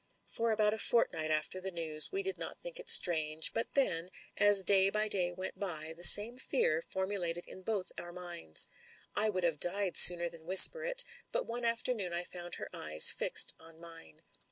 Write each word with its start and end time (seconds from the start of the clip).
For 0.25 0.49
about 0.51 0.73
a 0.73 0.79
fortnight 0.79 1.29
after 1.29 1.61
the 1.61 1.69
news 1.69 2.11
we 2.11 2.23
did 2.23 2.39
not 2.39 2.45
no 2.45 2.45
MEN, 2.47 2.47
WOMEN 2.47 2.55
AND 2.55 2.63
GUNS 2.63 2.63
think 2.63 2.79
it 2.79 2.89
strange; 2.89 3.53
but 3.53 3.73
then, 3.73 4.09
as 4.35 4.63
day 4.63 4.89
by 4.89 5.07
day 5.07 5.31
went 5.31 5.59
by, 5.59 5.93
the 5.95 6.03
same 6.03 6.37
fear 6.39 6.81
formulated 6.81 7.45
in 7.45 7.61
both 7.61 7.91
our 7.99 8.11
minds. 8.11 8.67
I 9.15 9.29
would 9.29 9.43
have 9.43 9.59
died 9.59 9.95
sooner 9.95 10.27
than 10.27 10.47
whisper 10.47 10.83
it; 10.85 11.03
but 11.31 11.45
one 11.45 11.65
afternoon 11.65 12.13
I 12.13 12.23
found 12.23 12.55
her 12.55 12.67
eyes 12.73 13.11
fixed 13.11 13.53
on 13.59 13.79
mine. 13.79 14.23